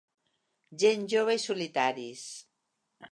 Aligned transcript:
Gent 0.83 1.05
jove 1.13 1.35
i 1.39 1.43
solitaris. 1.45 2.25